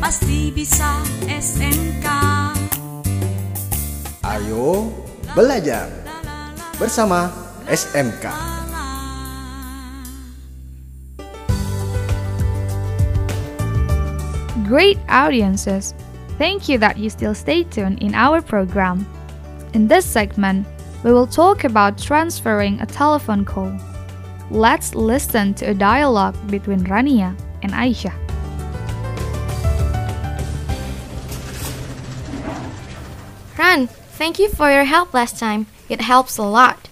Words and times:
pasti 0.00 0.48
bisa 0.48 1.04
SMK. 1.28 2.08
Ayo 4.24 4.88
belajar 5.36 5.92
bersama 6.80 7.28
SMK. 7.68 8.32
Great 14.64 14.96
audiences! 15.12 15.92
Thank 16.40 16.72
you 16.72 16.80
that 16.80 16.96
you 16.96 17.12
still 17.12 17.36
stay 17.36 17.68
tuned 17.68 18.00
in 18.00 18.16
our 18.16 18.40
program. 18.40 19.04
In 19.76 19.84
this 19.84 20.08
segment, 20.08 20.64
we 21.04 21.12
will 21.12 21.28
talk 21.28 21.68
about 21.68 22.00
transferring 22.00 22.80
a 22.80 22.88
telephone 22.88 23.44
call. 23.44 23.76
Let's 24.48 24.94
listen 24.96 25.52
to 25.60 25.70
a 25.70 25.74
dialogue 25.76 26.38
between 26.48 26.88
Rania 26.88 27.36
and 27.60 27.76
Aisha. 27.76 28.29
Thank 33.70 34.40
you 34.40 34.48
for 34.48 34.68
your 34.68 34.82
help 34.82 35.14
last 35.14 35.38
time. 35.38 35.66
It 35.88 36.00
helps 36.00 36.36
a 36.36 36.42
lot. 36.42 36.88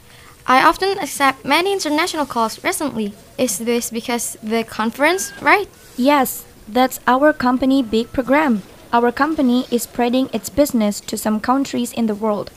I 0.46 0.62
often 0.62 0.96
accept 0.98 1.44
many 1.44 1.72
international 1.72 2.24
calls 2.24 2.62
recently. 2.62 3.14
Is 3.36 3.58
this 3.58 3.90
because 3.90 4.36
the 4.44 4.62
conference, 4.62 5.32
right? 5.42 5.68
Yes, 5.96 6.44
that's 6.68 7.00
our 7.08 7.32
company 7.32 7.82
big 7.82 8.12
program. 8.12 8.62
Our 8.92 9.10
company 9.10 9.66
is 9.72 9.82
spreading 9.82 10.30
its 10.32 10.48
business 10.48 11.00
to 11.00 11.18
some 11.18 11.40
countries 11.40 11.92
in 11.92 12.06
the 12.06 12.14
world. 12.14 12.52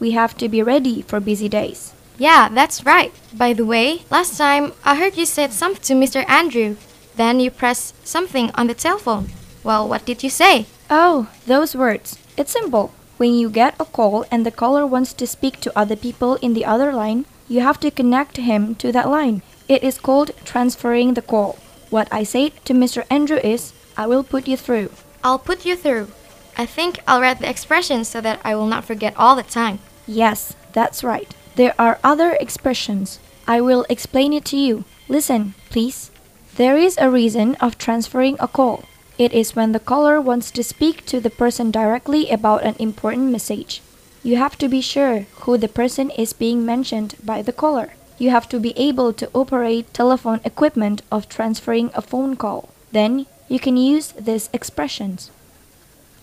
We 0.00 0.10
have 0.10 0.36
to 0.38 0.48
be 0.48 0.64
ready 0.64 1.02
for 1.02 1.20
busy 1.20 1.48
days. 1.48 1.94
Yeah, 2.18 2.48
that's 2.48 2.84
right. 2.84 3.12
By 3.32 3.52
the 3.52 3.64
way, 3.64 4.02
last 4.10 4.36
time 4.36 4.72
I 4.84 4.96
heard 4.96 5.16
you 5.16 5.26
said 5.26 5.52
something 5.52 5.82
to 5.84 5.94
Mr. 5.94 6.28
Andrew. 6.28 6.74
Then 7.14 7.38
you 7.38 7.52
pressed 7.52 8.04
something 8.04 8.50
on 8.56 8.66
the 8.66 8.74
telephone. 8.74 9.28
Well, 9.62 9.88
what 9.88 10.04
did 10.06 10.24
you 10.24 10.30
say? 10.30 10.66
Oh, 10.90 11.28
those 11.46 11.76
words. 11.76 12.18
It's 12.36 12.50
simple. 12.50 12.92
When 13.20 13.34
you 13.34 13.50
get 13.50 13.74
a 13.78 13.84
call 13.84 14.24
and 14.30 14.46
the 14.46 14.50
caller 14.50 14.86
wants 14.86 15.12
to 15.12 15.26
speak 15.26 15.60
to 15.60 15.78
other 15.78 15.94
people 15.94 16.36
in 16.36 16.54
the 16.54 16.64
other 16.64 16.90
line, 16.90 17.26
you 17.48 17.60
have 17.60 17.78
to 17.80 17.90
connect 17.90 18.38
him 18.38 18.74
to 18.76 18.90
that 18.92 19.10
line. 19.10 19.42
It 19.68 19.84
is 19.84 19.98
called 19.98 20.30
transferring 20.46 21.12
the 21.12 21.20
call. 21.20 21.58
What 21.90 22.08
I 22.10 22.24
said 22.24 22.52
to 22.64 22.72
Mr. 22.72 23.04
Andrew 23.10 23.36
is, 23.36 23.74
I 23.94 24.06
will 24.06 24.24
put 24.24 24.48
you 24.48 24.56
through. 24.56 24.88
I'll 25.22 25.38
put 25.38 25.66
you 25.66 25.76
through. 25.76 26.08
I 26.56 26.64
think 26.64 27.00
I'll 27.06 27.20
write 27.20 27.40
the 27.40 27.50
expressions 27.50 28.08
so 28.08 28.22
that 28.22 28.40
I 28.42 28.54
will 28.54 28.66
not 28.66 28.86
forget 28.86 29.12
all 29.18 29.36
the 29.36 29.42
time. 29.42 29.80
Yes, 30.06 30.56
that's 30.72 31.04
right. 31.04 31.28
There 31.56 31.74
are 31.78 32.00
other 32.02 32.38
expressions. 32.40 33.20
I 33.46 33.60
will 33.60 33.84
explain 33.90 34.32
it 34.32 34.46
to 34.46 34.56
you. 34.56 34.84
Listen, 35.08 35.52
please. 35.68 36.10
There 36.56 36.78
is 36.78 36.96
a 36.96 37.10
reason 37.10 37.56
of 37.56 37.76
transferring 37.76 38.38
a 38.40 38.48
call. 38.48 38.84
It 39.20 39.34
is 39.34 39.54
when 39.54 39.72
the 39.72 39.78
caller 39.78 40.18
wants 40.18 40.50
to 40.52 40.64
speak 40.64 41.04
to 41.04 41.20
the 41.20 41.28
person 41.28 41.70
directly 41.70 42.30
about 42.30 42.62
an 42.62 42.74
important 42.78 43.30
message. 43.30 43.82
You 44.22 44.36
have 44.36 44.56
to 44.56 44.66
be 44.66 44.80
sure 44.80 45.26
who 45.42 45.58
the 45.58 45.68
person 45.68 46.08
is 46.08 46.32
being 46.32 46.64
mentioned 46.64 47.16
by 47.22 47.42
the 47.42 47.52
caller. 47.52 47.92
You 48.16 48.30
have 48.30 48.48
to 48.48 48.58
be 48.58 48.72
able 48.78 49.12
to 49.12 49.28
operate 49.34 49.92
telephone 49.92 50.40
equipment 50.42 51.02
of 51.12 51.28
transferring 51.28 51.90
a 51.92 52.00
phone 52.00 52.34
call. 52.34 52.70
Then 52.92 53.26
you 53.46 53.60
can 53.60 53.76
use 53.76 54.12
these 54.12 54.48
expressions. 54.54 55.30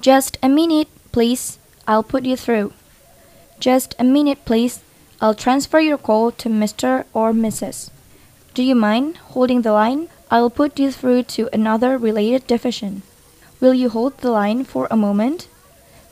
Just 0.01 0.39
a 0.41 0.49
minute, 0.49 0.87
please. 1.11 1.59
I'll 1.87 2.01
put 2.01 2.25
you 2.25 2.35
through. 2.35 2.73
Just 3.59 3.93
a 3.99 4.03
minute, 4.03 4.43
please. 4.43 4.81
I'll 5.21 5.35
transfer 5.35 5.79
your 5.79 5.99
call 5.99 6.31
to 6.31 6.49
Mr. 6.49 7.05
or 7.13 7.31
Mrs. 7.31 7.91
Do 8.57 8.63
you 8.63 8.73
mind 8.73 9.17
holding 9.17 9.61
the 9.61 9.71
line? 9.71 10.09
I'll 10.31 10.49
put 10.49 10.79
you 10.79 10.91
through 10.91 11.29
to 11.37 11.47
another 11.53 11.95
related 11.95 12.47
division. 12.47 13.03
Will 13.59 13.75
you 13.75 13.87
hold 13.87 14.17
the 14.17 14.31
line 14.31 14.63
for 14.63 14.87
a 14.89 14.97
moment? 14.97 15.47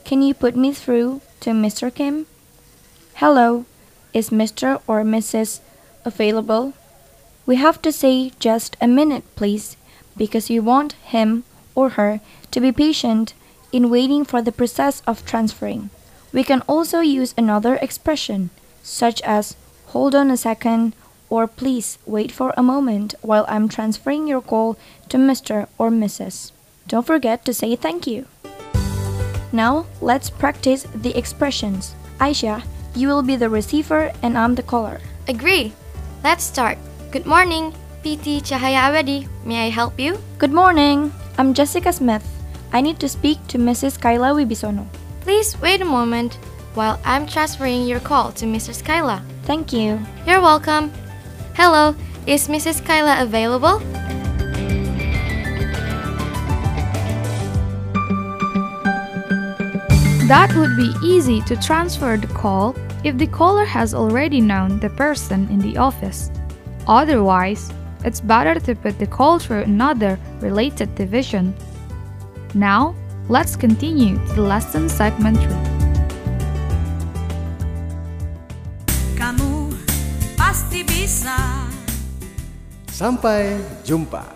Can 0.04 0.22
you 0.22 0.36
put 0.36 0.56
me 0.56 0.72
through 0.72 1.22
to 1.40 1.50
Mr. 1.50 1.90
Kim? 1.92 2.28
Hello, 3.16 3.66
is 4.14 4.30
Mr. 4.30 4.80
or 4.86 5.02
Mrs. 5.02 5.60
available? 6.06 6.74
We 7.48 7.56
have 7.56 7.82
to 7.82 7.92
say 7.92 8.32
just 8.38 8.78
a 8.80 8.88
minute, 8.88 9.24
please, 9.36 9.76
because 10.16 10.48
you 10.48 10.62
want 10.62 10.94
him 11.02 11.46
or 11.74 11.98
her 11.98 12.22
to 12.52 12.62
be 12.62 12.72
patient 12.72 13.34
in 13.72 13.90
waiting 13.90 14.24
for 14.24 14.44
the 14.44 14.52
process 14.52 15.02
of 15.08 15.26
transferring. 15.26 15.90
We 16.32 16.44
can 16.44 16.62
also 16.68 17.00
use 17.00 17.34
another 17.40 17.78
expression, 17.82 18.52
such 18.84 19.20
as 19.24 19.56
hold 19.88 20.14
on 20.14 20.30
a 20.30 20.38
second 20.38 20.94
or 21.30 21.48
please 21.48 21.98
wait 22.06 22.32
for 22.32 22.54
a 22.56 22.64
moment 22.64 23.16
while 23.22 23.46
I'm 23.48 23.68
transferring 23.68 24.28
your 24.28 24.42
call 24.42 24.78
to 25.10 25.18
Mr. 25.18 25.68
or 25.78 25.90
Mrs. 25.90 26.52
Don't 26.88 27.06
forget 27.06 27.46
to 27.46 27.54
say 27.54 27.76
thank 27.76 28.06
you. 28.08 28.26
Now, 29.52 29.86
let's 30.02 30.30
practice 30.30 30.86
the 30.94 31.18
expressions. 31.18 31.96
Aisha, 32.20 32.64
you 32.96 33.08
will 33.08 33.24
be 33.24 33.36
the 33.36 33.50
receiver 33.50 34.12
and 34.22 34.38
I'm 34.38 34.56
the 34.56 34.64
caller. 34.64 35.00
Agree. 35.28 35.74
Let's 36.24 36.44
start. 36.44 36.78
Good 37.12 37.26
morning, 37.26 37.72
PT 38.04 38.44
Cahaya 38.44 38.92
Abadi. 38.92 39.28
May 39.46 39.68
I 39.68 39.70
help 39.70 40.00
you? 40.00 40.20
Good 40.38 40.52
morning. 40.52 41.12
I'm 41.38 41.54
Jessica 41.54 41.92
Smith. 41.94 42.26
I 42.74 42.82
need 42.82 43.00
to 43.00 43.10
speak 43.10 43.40
to 43.48 43.58
Mrs. 43.58 44.00
Kyla 44.00 44.36
Wibisono. 44.36 44.86
Please 45.22 45.60
wait 45.62 45.82
a 45.82 45.86
moment 45.86 46.36
while 46.76 47.00
I'm 47.06 47.26
transferring 47.26 47.88
your 47.88 48.00
call 48.00 48.32
to 48.34 48.46
Mrs. 48.46 48.84
Kyla. 48.84 49.24
Thank 49.44 49.72
you. 49.72 50.00
You're 50.28 50.42
welcome. 50.42 50.92
Hello, 51.56 51.96
is 52.28 52.50
Mrs. 52.50 52.84
Kyla 52.86 53.24
available? 53.24 53.80
That 60.28 60.54
would 60.58 60.76
be 60.76 60.92
easy 61.02 61.40
to 61.44 61.56
transfer 61.56 62.18
the 62.18 62.28
call 62.28 62.76
if 63.06 63.18
the 63.18 63.28
caller 63.28 63.64
has 63.64 63.94
already 63.94 64.42
known 64.42 64.82
the 64.82 64.90
person 64.90 65.48
in 65.48 65.60
the 65.60 65.78
office. 65.78 66.30
Otherwise, 66.88 67.72
it's 68.04 68.20
better 68.20 68.60
to 68.60 68.76
put 68.76 69.00
the 69.00 69.08
call 69.08 69.40
through 69.40 69.62
another 69.62 70.20
related 70.42 70.94
division. 70.96 71.56
Now, 72.54 72.94
let's 73.30 73.56
continue 73.56 74.18
to 74.18 74.34
the 74.34 74.42
lesson 74.42 74.90
segment 74.90 75.38
3. 75.38 75.48
Kamu 79.16 79.65
Sampai 82.96 83.60
jumpa. 83.84 84.35